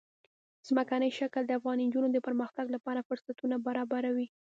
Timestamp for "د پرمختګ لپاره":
2.11-3.05